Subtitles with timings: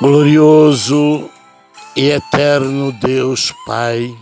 [0.00, 1.28] Glorioso
[1.94, 4.16] e eterno Deus Pai,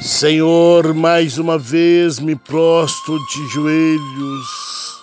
[0.00, 5.00] Senhor, mais uma vez me prostro de joelhos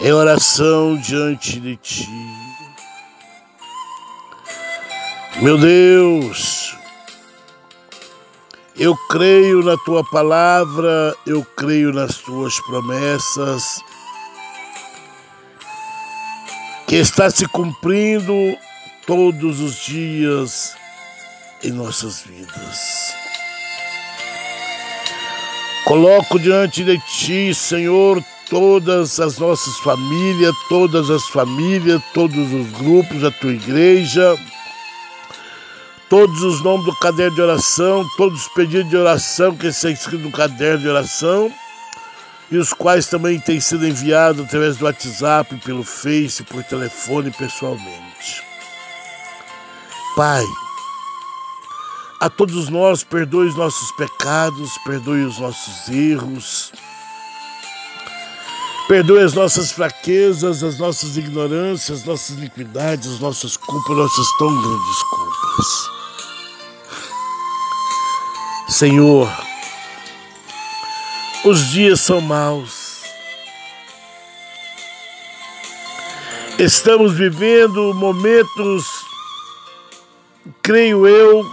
[0.00, 2.08] em oração diante de Ti.
[5.42, 6.76] Meu Deus,
[8.76, 13.80] eu creio na Tua palavra, eu creio nas Tuas promessas
[16.92, 18.54] que está se cumprindo
[19.06, 20.76] todos os dias
[21.64, 23.14] em nossas vidas.
[25.86, 33.22] Coloco diante de Ti, Senhor, todas as nossas famílias, todas as famílias, todos os grupos
[33.22, 34.38] da Tua igreja,
[36.10, 40.26] todos os nomes do caderno de oração, todos os pedidos de oração que estão escritos
[40.26, 41.50] no caderno de oração
[42.52, 48.44] e os quais também têm sido enviados através do WhatsApp, pelo Face, por telefone pessoalmente.
[50.14, 50.44] Pai,
[52.20, 56.72] a todos nós perdoe os nossos pecados, perdoe os nossos erros,
[58.86, 64.54] perdoe as nossas fraquezas, as nossas ignorâncias, as nossas iniquidades, as nossas culpas, nossas tão
[64.54, 65.66] grandes culpas.
[68.68, 69.41] Senhor,
[71.44, 73.02] os dias são maus.
[76.58, 78.86] Estamos vivendo momentos,
[80.62, 81.44] creio eu,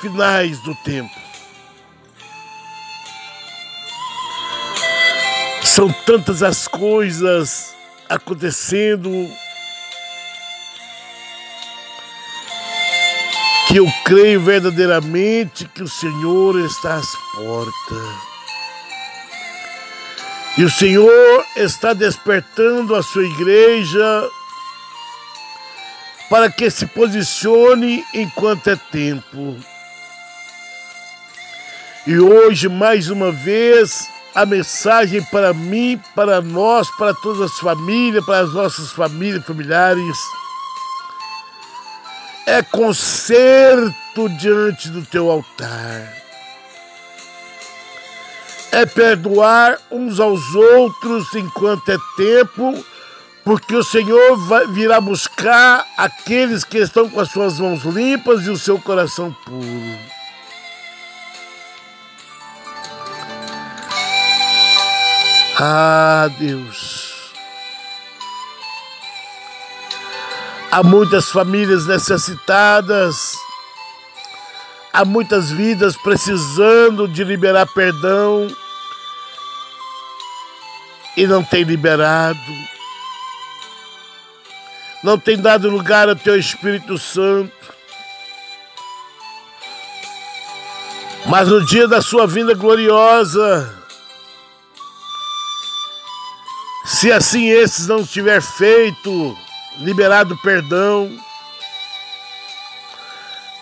[0.00, 1.10] finais do tempo.
[5.64, 7.74] São tantas as coisas
[8.08, 9.10] acontecendo
[13.66, 18.31] que eu creio verdadeiramente que o Senhor está às portas.
[20.56, 24.28] E o Senhor está despertando a sua igreja
[26.28, 29.56] para que se posicione enquanto é tempo.
[32.06, 38.24] E hoje, mais uma vez, a mensagem para mim, para nós, para todas as famílias,
[38.26, 40.18] para as nossas famílias, familiares,
[42.46, 46.21] é conserto diante do teu altar
[48.72, 52.82] é perdoar uns aos outros enquanto é tempo,
[53.44, 58.50] porque o Senhor vai, virá buscar aqueles que estão com as suas mãos limpas e
[58.50, 59.98] o seu coração puro.
[65.60, 67.12] Ah, Deus.
[70.70, 73.36] Há muitas famílias necessitadas
[74.92, 78.46] há muitas vidas precisando de liberar perdão
[81.16, 82.38] e não tem liberado,
[85.02, 87.52] não tem dado lugar ao teu Espírito Santo.
[91.26, 93.82] Mas no dia da sua vinda gloriosa,
[96.84, 99.36] se assim esses não tiver feito,
[99.78, 101.10] liberado perdão,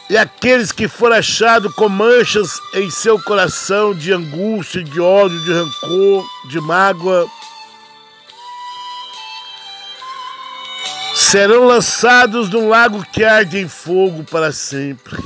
[0.08, 5.52] e aqueles que foram achados com manchas em seu coração de angústia, de ódio, de
[5.52, 7.28] rancor, de mágoa,
[11.30, 15.16] serão lançados num lago que arde em fogo para sempre.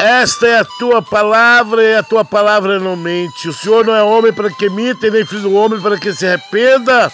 [0.00, 3.48] Esta é a tua palavra e a tua palavra não mente.
[3.48, 6.26] O Senhor não é homem para que minta, nem filho do homem para que se
[6.26, 7.12] arrependa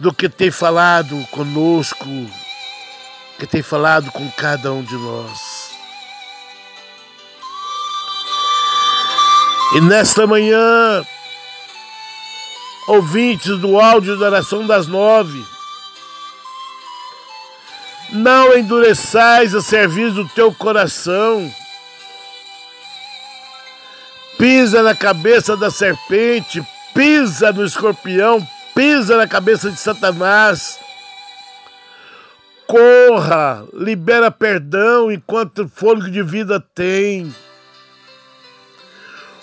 [0.00, 2.04] do que tem falado conosco,
[3.38, 5.70] que tem falado com cada um de nós.
[9.76, 11.04] E nesta manhã,
[12.88, 15.44] ouvintes do áudio da oração das nove,
[18.10, 21.52] não endureçais a serviço do teu coração.
[24.38, 30.78] Pisa na cabeça da serpente, pisa no escorpião, pisa na cabeça de Satanás.
[32.66, 37.34] Corra, libera perdão enquanto fôlego de vida tem.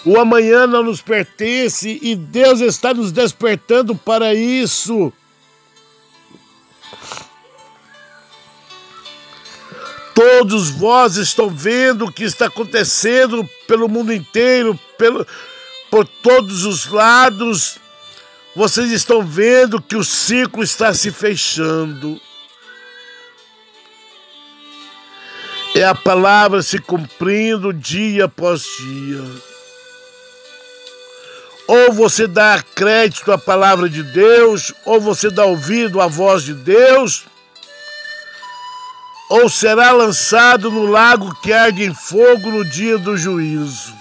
[0.05, 5.11] O amanhã não nos pertence e Deus está nos despertando para isso.
[10.13, 15.25] Todos vós estão vendo o que está acontecendo pelo mundo inteiro, pelo,
[15.89, 17.79] por todos os lados.
[18.55, 22.21] Vocês estão vendo que o ciclo está se fechando.
[25.73, 29.54] É a palavra se cumprindo dia após dia.
[31.67, 36.53] Ou você dá crédito à palavra de Deus, ou você dá ouvido à voz de
[36.53, 37.25] Deus,
[39.29, 43.93] ou será lançado no lago que arde em fogo no dia do juízo.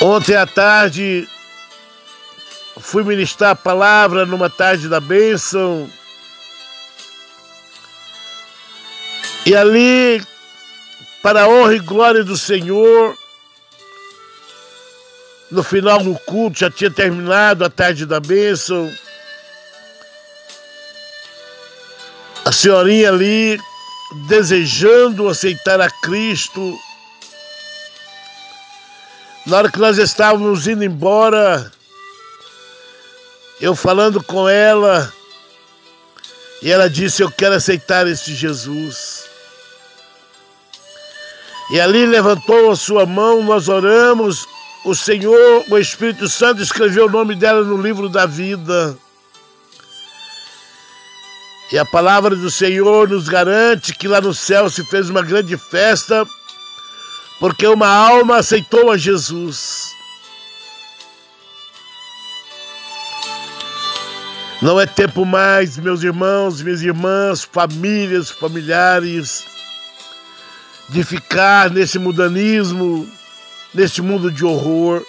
[0.00, 1.28] Ontem à tarde
[2.80, 5.90] fui ministrar a palavra numa tarde da bênção.
[9.44, 10.22] E ali,
[11.22, 13.16] para a honra e glória do Senhor,
[15.50, 18.92] no final do culto, já tinha terminado a tarde da bênção.
[22.44, 23.58] A senhorinha ali,
[24.28, 26.78] desejando aceitar a Cristo.
[29.46, 31.72] Na hora que nós estávamos indo embora,
[33.60, 35.12] eu falando com ela,
[36.62, 39.17] e ela disse: Eu quero aceitar este Jesus.
[41.70, 44.46] E ali levantou a sua mão, nós oramos,
[44.84, 48.96] o Senhor, o Espírito Santo, escreveu o nome dela no livro da vida.
[51.70, 55.58] E a palavra do Senhor nos garante que lá no céu se fez uma grande
[55.58, 56.26] festa,
[57.38, 59.90] porque uma alma aceitou a Jesus.
[64.62, 69.44] Não é tempo mais, meus irmãos, minhas irmãs, famílias, familiares,
[70.88, 73.08] de ficar nesse mudanismo,
[73.74, 75.04] neste mundo de horror.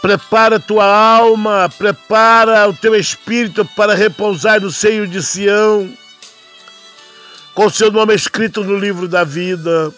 [0.00, 5.92] Prepara tua alma, prepara o teu espírito para repousar no seio de Sião,
[7.54, 9.92] com seu nome escrito no livro da vida.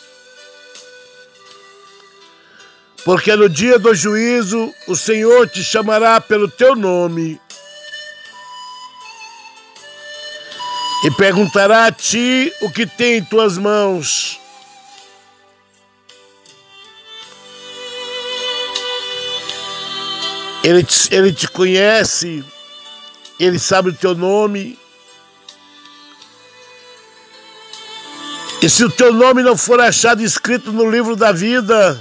[3.03, 7.41] Porque no dia do juízo o Senhor te chamará pelo teu nome
[11.05, 14.41] e perguntará a ti o que tem em tuas mãos.
[20.65, 22.43] Ele te, ele te conhece,
[23.39, 24.79] ele sabe o teu nome.
[28.63, 32.01] E se o teu nome não for achado escrito no livro da vida,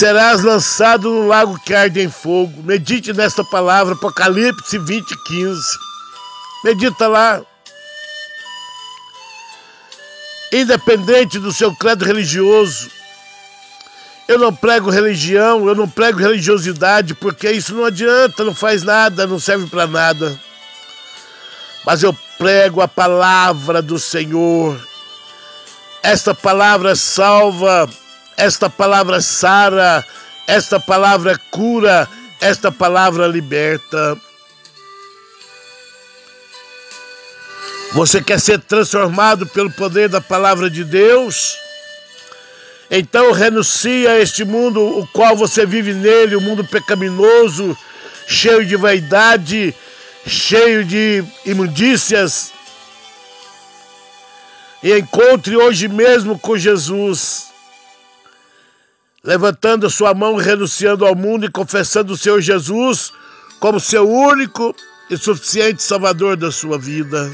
[0.00, 2.62] serás lançado no lago que arde em fogo.
[2.62, 5.60] Medite nesta palavra, Apocalipse 20, 15.
[6.64, 7.42] Medita lá.
[10.50, 12.90] Independente do seu credo religioso,
[14.26, 19.26] eu não prego religião, eu não prego religiosidade, porque isso não adianta, não faz nada,
[19.26, 20.40] não serve para nada.
[21.84, 24.80] Mas eu prego a palavra do Senhor.
[26.02, 27.86] Esta palavra salva,
[28.40, 30.04] esta palavra sara,
[30.46, 32.08] esta palavra cura,
[32.40, 34.16] esta palavra liberta.
[37.92, 41.58] Você quer ser transformado pelo poder da palavra de Deus?
[42.90, 47.76] Então renuncia a este mundo o qual você vive nele, o um mundo pecaminoso,
[48.26, 49.74] cheio de vaidade,
[50.26, 52.52] cheio de imundícias.
[54.82, 57.49] E encontre hoje mesmo com Jesus,
[59.22, 63.12] levantando sua mão, renunciando ao mundo e confessando o Senhor Jesus
[63.58, 64.74] como seu único
[65.10, 67.30] e suficiente Salvador da sua vida.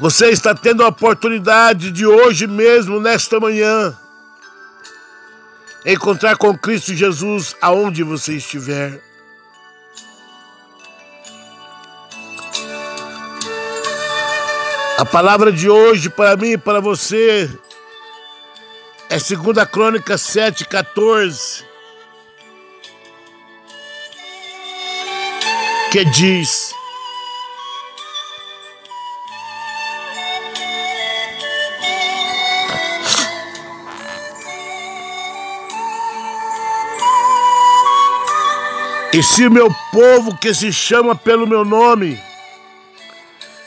[0.00, 3.96] Você está tendo a oportunidade de hoje mesmo, nesta manhã,
[5.84, 9.00] encontrar com Cristo Jesus aonde você estiver.
[14.96, 17.48] A palavra de hoje para mim e para você
[19.10, 21.64] é 2 Crônica 7,14,
[25.90, 26.74] que diz:
[39.14, 42.20] E se meu povo que se chama pelo meu nome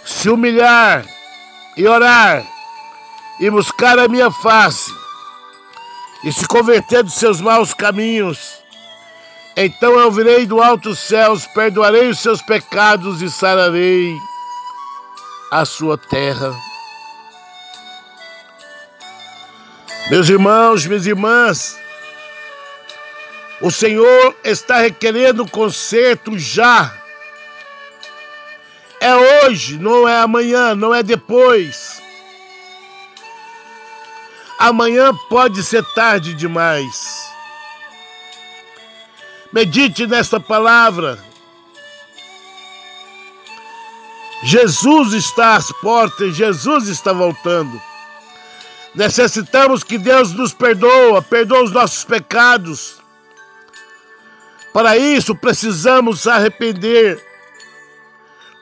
[0.05, 1.03] se humilhar
[1.75, 2.45] e orar
[3.39, 5.00] e buscar a minha face
[6.23, 8.61] e se converter dos seus maus caminhos,
[9.55, 14.15] então eu virei do alto céus, perdoarei os seus pecados e sararei
[15.51, 16.55] a sua terra.
[20.09, 21.79] Meus irmãos, minhas irmãs,
[23.61, 26.93] o Senhor está requerendo conserto já.
[28.99, 32.00] É hoje, não é amanhã, não é depois.
[34.61, 37.27] Amanhã pode ser tarde demais.
[39.51, 41.17] Medite nesta palavra.
[44.43, 47.81] Jesus está às portas, Jesus está voltando.
[48.93, 53.01] Necessitamos que Deus nos perdoa, perdoa os nossos pecados.
[54.71, 57.19] Para isso precisamos arrepender,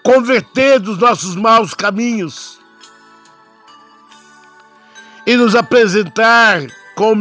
[0.01, 2.58] converter dos nossos maus caminhos
[5.29, 7.13] e nos apresentar com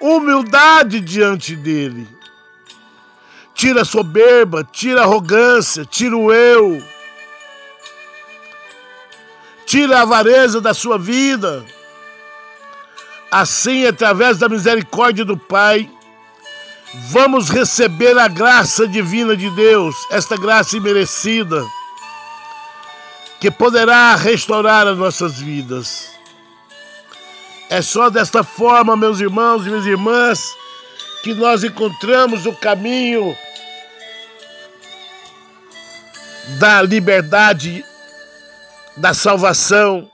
[0.00, 2.08] humildade diante dele.
[3.54, 6.82] Tira a soberba, tira a arrogância, tira o eu.
[9.66, 11.62] Tira a avareza da sua vida.
[13.30, 15.86] Assim, através da misericórdia do Pai,
[17.10, 21.62] vamos receber a graça divina de Deus, esta graça imerecida,
[23.38, 26.13] que poderá restaurar as nossas vidas.
[27.70, 30.54] É só desta forma, meus irmãos e minhas irmãs,
[31.22, 33.36] que nós encontramos o caminho
[36.58, 37.84] da liberdade,
[38.96, 40.10] da salvação,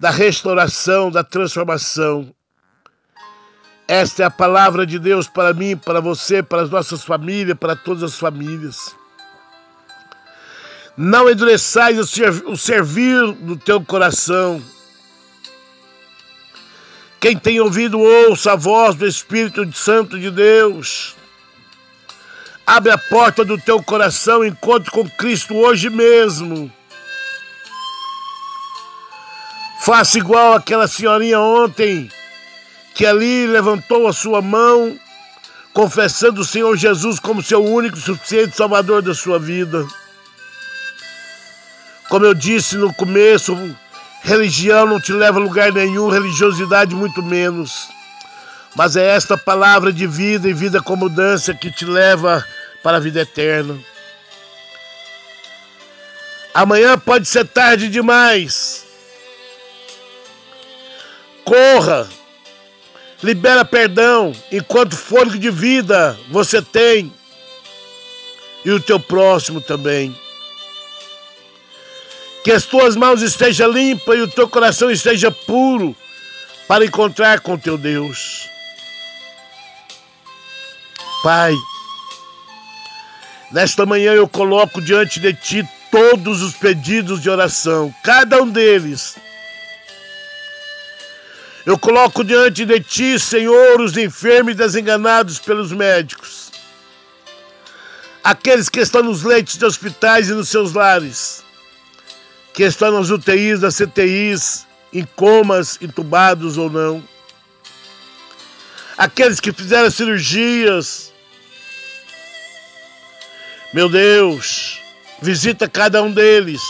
[0.00, 2.34] da restauração, da transformação.
[3.86, 7.76] Esta é a palavra de Deus para mim, para você, para as nossas famílias, para
[7.76, 8.94] todas as famílias.
[10.96, 14.62] Não endureçais o servir no teu coração.
[17.20, 21.16] Quem tem ouvido, ouça a voz do Espírito Santo de Deus.
[22.64, 26.70] Abre a porta do teu coração, encontre com Cristo hoje mesmo.
[29.80, 32.08] Faça igual aquela senhorinha ontem,
[32.94, 34.98] que ali levantou a sua mão,
[35.72, 39.84] confessando o Senhor Jesus como seu único e suficiente Salvador da sua vida.
[42.08, 43.56] Como eu disse no começo,
[44.28, 47.88] religião não te leva a lugar nenhum, religiosidade muito menos.
[48.76, 52.44] Mas é esta palavra de vida e vida com mudança que te leva
[52.82, 53.78] para a vida eterna.
[56.52, 58.84] Amanhã pode ser tarde demais.
[61.44, 62.06] Corra,
[63.22, 67.10] libera perdão enquanto fôlego de vida você tem
[68.62, 70.14] e o teu próximo também.
[72.48, 75.94] Que as tuas mãos estejam limpas e o teu coração esteja puro
[76.66, 78.48] para encontrar com teu Deus.
[81.22, 81.52] Pai,
[83.52, 89.14] nesta manhã eu coloco diante de ti todos os pedidos de oração, cada um deles
[91.66, 96.50] eu coloco diante de ti, Senhor, os enfermos desenganados pelos médicos.
[98.24, 101.46] Aqueles que estão nos leitos de hospitais e nos seus lares.
[102.58, 107.02] Que estão nas UTIs, nas CTIs, em comas, entubados ou não.
[108.98, 111.10] Aqueles que fizeram cirurgias.
[113.72, 114.78] Meu Deus,
[115.22, 116.60] visita cada um deles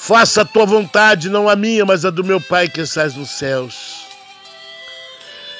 [0.00, 3.30] Faça a tua vontade, não a minha, mas a do meu Pai que estás nos
[3.30, 4.06] céus.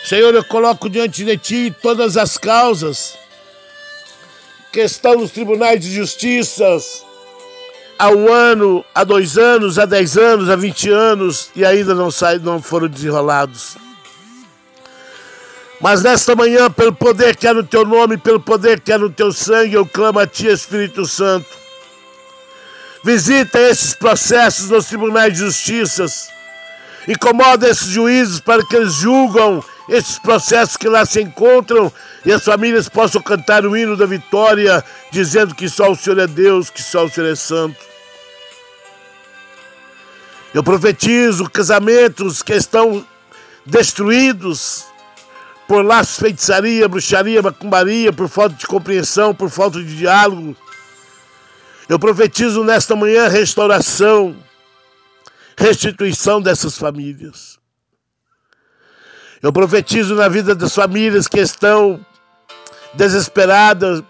[0.04, 3.18] Senhor, eu coloco diante de ti todas as causas
[4.72, 6.64] que estão nos tribunais de justiça
[7.98, 12.10] há um ano, há dois anos, há dez anos, há vinte anos e ainda não,
[12.10, 13.76] sai, não foram desenrolados.
[15.80, 19.10] Mas nesta manhã, pelo poder que há no teu nome, pelo poder que há no
[19.10, 21.58] teu sangue, eu clamo a ti, Espírito Santo
[23.04, 26.04] Visita esses processos nos tribunais de justiça.
[27.06, 31.92] Incomoda esses juízes para que eles julgam esses processos que lá se encontram
[32.24, 36.26] e as famílias possam cantar o hino da vitória, dizendo que só o Senhor é
[36.26, 37.78] Deus, que só o Senhor é santo.
[40.52, 43.06] Eu profetizo casamentos que estão
[43.64, 44.84] destruídos
[45.66, 50.56] por laços, feitiçaria, bruxaria, macumbaria, por falta de compreensão, por falta de diálogo.
[51.88, 54.36] Eu profetizo nesta manhã restauração,
[55.56, 57.57] restituição dessas famílias.
[59.42, 62.04] Eu profetizo na vida das famílias que estão
[62.94, 64.02] desesperadas,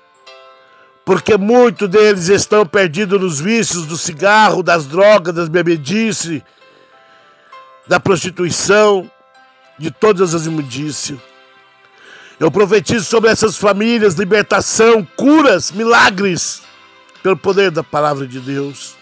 [1.05, 6.43] porque muitos deles estão perdidos nos vícios do cigarro, das drogas, das bebedices,
[7.87, 9.11] da prostituição,
[9.79, 11.19] de todas as imundícias.
[12.41, 16.63] Eu profetizo sobre essas famílias libertação, curas, milagres
[17.23, 18.98] pelo poder da palavra de Deus.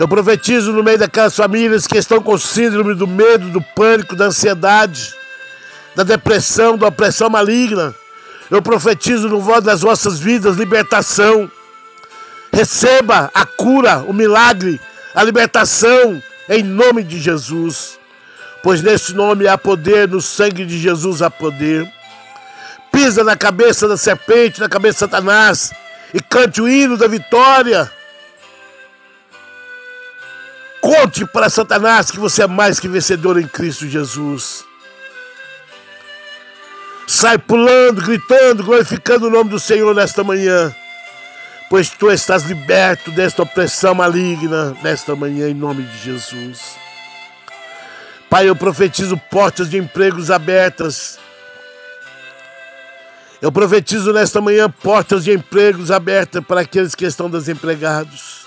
[0.00, 4.28] Eu profetizo no meio daquelas famílias que estão com síndrome do medo, do pânico, da
[4.28, 5.14] ansiedade,
[5.94, 7.94] da depressão, da opressão maligna.
[8.50, 11.52] Eu profetizo no voz das vossas vidas libertação.
[12.50, 14.80] Receba a cura, o milagre,
[15.14, 17.98] a libertação em nome de Jesus.
[18.62, 21.86] Pois nesse nome há poder, no sangue de Jesus há poder.
[22.90, 25.72] Pisa na cabeça da serpente, na cabeça de Satanás
[26.14, 27.99] e cante o hino da vitória.
[30.80, 34.64] Conte para Satanás que você é mais que vencedor em Cristo Jesus.
[37.06, 40.74] Sai pulando, gritando, glorificando o nome do Senhor nesta manhã,
[41.68, 46.76] pois tu estás liberto desta opressão maligna nesta manhã, em nome de Jesus.
[48.30, 51.18] Pai, eu profetizo portas de empregos abertas.
[53.42, 58.39] Eu profetizo nesta manhã portas de empregos abertas para aqueles que estão desempregados.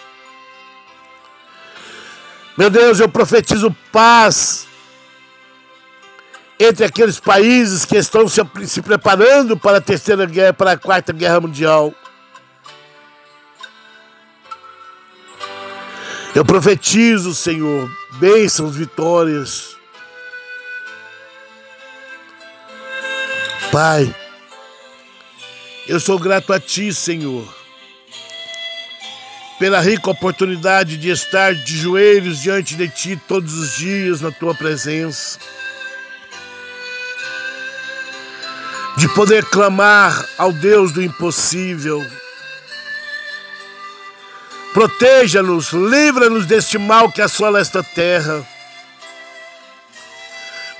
[2.57, 4.67] Meu Deus, eu profetizo paz
[6.59, 11.11] entre aqueles países que estão se, se preparando para a terceira guerra, para a quarta
[11.11, 11.93] guerra mundial.
[16.35, 19.75] Eu profetizo, Senhor, bênçãos, vitórias.
[23.71, 24.15] Pai,
[25.87, 27.47] eu sou grato a Ti, Senhor,
[29.59, 34.53] pela rica oportunidade de estar de joelhos diante de Ti todos os dias na Tua
[34.53, 35.39] presença.
[38.97, 42.05] De poder clamar ao Deus do impossível.
[44.73, 48.45] Proteja-nos, livra-nos deste mal que assola esta terra.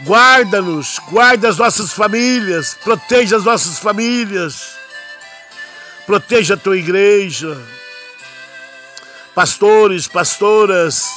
[0.02, 4.72] Guarda-nos, guarda as nossas famílias, proteja as nossas famílias,
[6.06, 7.58] proteja a tua igreja,
[9.36, 11.10] pastores, pastoras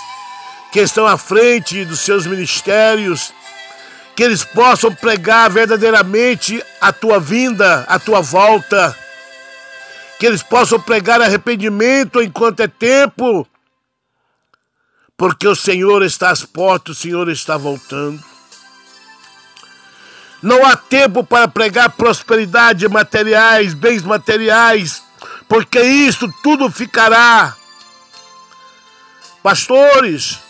[0.73, 3.33] que estão à frente dos seus ministérios,
[4.15, 8.97] que eles possam pregar verdadeiramente a tua vinda, a tua volta,
[10.19, 13.47] que eles possam pregar arrependimento enquanto é tempo,
[15.17, 18.23] porque o Senhor está às portas, o Senhor está voltando.
[20.43, 25.03] Não há tempo para pregar prosperidade materiais, bens materiais,
[25.49, 27.55] porque isso tudo ficará.
[29.47, 30.41] Pastores,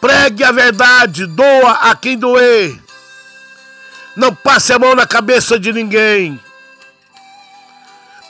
[0.00, 2.80] pregue a verdade, doa a quem doer.
[4.14, 6.38] Não passe a mão na cabeça de ninguém.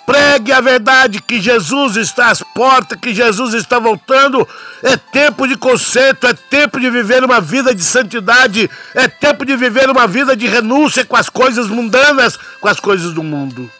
[0.07, 4.48] Pregue a verdade que Jesus está às portas, que Jesus está voltando.
[4.83, 9.54] É tempo de conserto, é tempo de viver uma vida de santidade, é tempo de
[9.57, 13.70] viver uma vida de renúncia com as coisas mundanas, com as coisas do mundo.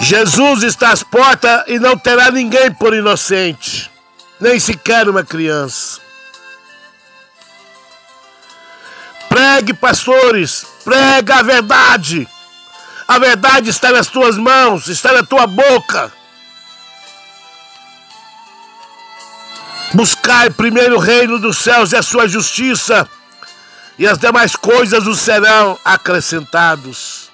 [0.00, 3.90] Jesus está às portas e não terá ninguém por inocente,
[4.40, 6.00] nem sequer uma criança.
[9.28, 12.28] Pregue, pastores, prega a verdade.
[13.06, 16.12] A verdade está nas tuas mãos, está na tua boca.
[19.94, 23.08] Buscai primeiro o reino dos céus e a sua justiça,
[23.98, 27.27] e as demais coisas os serão acrescentados.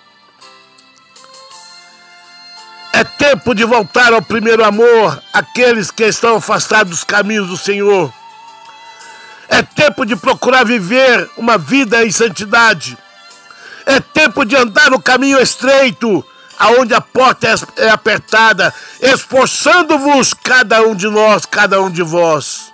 [2.94, 8.12] É tempo de voltar ao primeiro amor, aqueles que estão afastados dos caminhos do Senhor.
[9.48, 12.96] É tempo de procurar viver uma vida em santidade.
[13.84, 16.24] É tempo de andar no caminho estreito,
[16.56, 22.72] aonde a porta é, apertada, esforçando-vos cada um de nós, cada um de vós,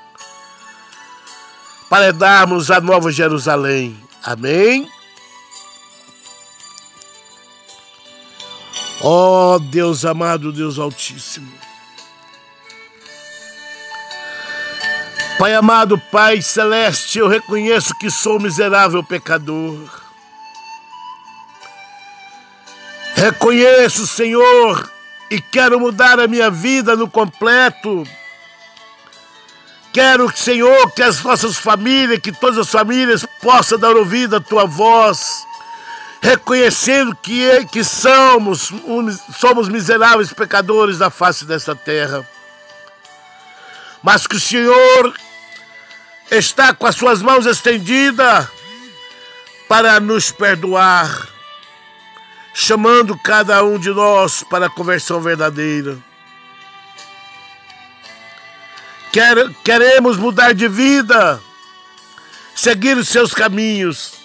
[1.89, 3.99] para darmos a nova Jerusalém.
[4.23, 4.87] Amém?
[9.03, 11.51] Ó oh, Deus amado, Deus Altíssimo.
[15.39, 19.89] Pai amado, Pai celeste, eu reconheço que sou miserável pecador.
[23.15, 24.91] Reconheço, Senhor,
[25.31, 28.05] e quero mudar a minha vida no completo.
[29.95, 34.67] Quero, Senhor, que as nossas famílias, que todas as famílias possam dar ouvido à tua
[34.67, 35.47] voz,
[36.21, 38.73] reconhecendo que, é, que somos,
[39.39, 42.27] somos miseráveis pecadores da face desta terra.
[44.03, 45.15] Mas que o Senhor
[46.31, 48.47] está com as suas mãos estendidas
[49.69, 51.29] para nos perdoar
[52.53, 55.97] chamando cada um de nós para a conversão verdadeira.
[59.13, 61.41] Quer, queremos mudar de vida,
[62.55, 64.20] seguir os seus caminhos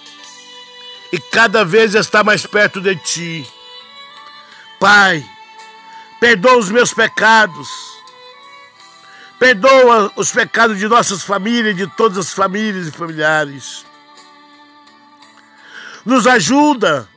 [1.16, 3.50] e cada vez estar mais perto de ti.
[4.82, 5.26] Pai,
[6.20, 7.70] perdoa os meus pecados.
[9.40, 13.86] Perdoa os pecados de nossas famílias, de todas as famílias e familiares.
[16.04, 17.08] Nos ajuda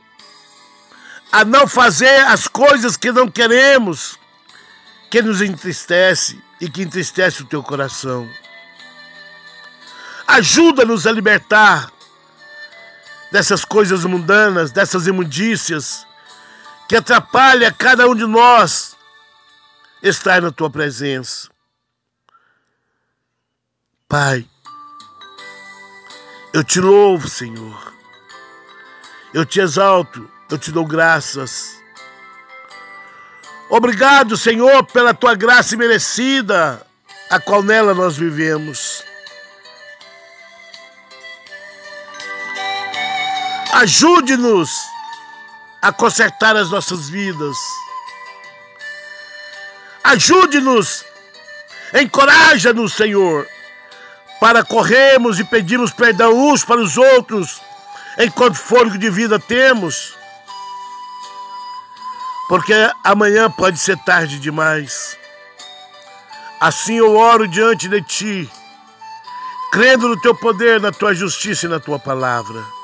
[1.29, 4.17] a não fazer as coisas que não queremos,
[5.11, 8.25] que nos entristece e que entristece o teu coração.
[10.25, 11.91] Ajuda-nos a libertar
[13.31, 16.05] dessas coisas mundanas, dessas imundícias
[16.87, 18.95] que atrapalha cada um de nós
[20.01, 21.49] estar na tua presença.
[24.07, 24.47] Pai,
[26.51, 27.93] eu te louvo, Senhor.
[29.31, 31.79] Eu te exalto, eu te dou graças.
[33.69, 36.83] Obrigado, Senhor, pela tua graça merecida,
[37.29, 39.03] a qual nela nós vivemos.
[43.79, 44.89] Ajude-nos
[45.81, 47.57] a consertar as nossas vidas.
[50.03, 51.05] Ajude-nos,
[51.93, 53.47] encoraja-nos, Senhor,
[54.37, 57.61] para corrermos e pedirmos perdão uns para os outros,
[58.17, 60.13] enquanto fôlego de vida temos,
[62.49, 62.73] porque
[63.05, 65.17] amanhã pode ser tarde demais.
[66.59, 68.51] Assim eu oro diante de Ti,
[69.71, 72.78] crendo no Teu poder, na Tua justiça e na Tua palavra.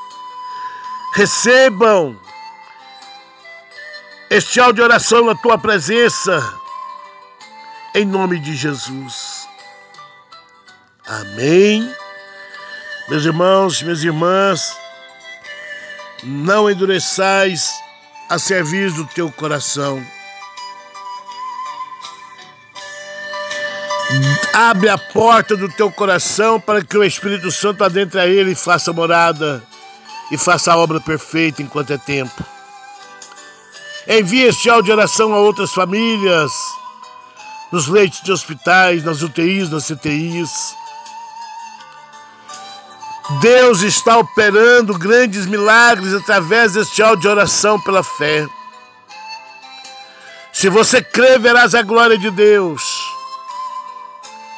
[1.16, 2.20] Recebam
[4.30, 6.44] este áudio de oração na Tua presença,
[7.96, 9.48] em nome de Jesus.
[11.08, 11.90] Amém.
[13.08, 14.78] Meus irmãos, minhas irmãs,
[16.22, 17.72] não endureçais
[18.30, 20.06] a serviço do teu coração.
[24.54, 28.56] Abre a porta do teu coração para que o Espírito Santo adentre a ele e
[28.56, 29.66] faça morada
[30.32, 32.44] e faça a obra perfeita enquanto é tempo.
[34.08, 36.52] Envie este áudio de oração a outras famílias,
[37.72, 40.76] nos leitos de hospitais, nas UTIs, nas CTIs
[43.42, 48.46] Deus está operando grandes milagres através deste áudio de oração pela fé.
[50.54, 52.84] Se você crê, verás a glória de Deus.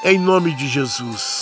[0.03, 1.36] Em nome de Jesus.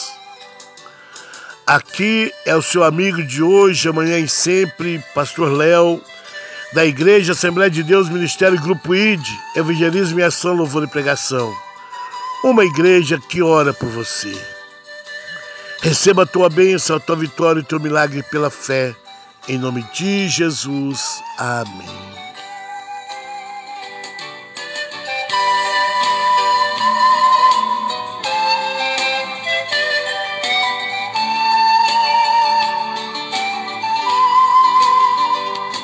[1.67, 5.99] Aqui é o seu amigo de hoje, amanhã e sempre, Pastor Léo,
[6.73, 9.25] da Igreja Assembleia de Deus, Ministério Grupo ID,
[9.55, 11.51] Evangelismo e Ação, Louvor e Pregação.
[12.43, 14.31] Uma igreja que ora por você.
[15.81, 18.95] Receba a tua bênção, a tua vitória e o teu milagre pela fé.
[19.47, 21.19] Em nome de Jesus.
[21.39, 22.14] Amém.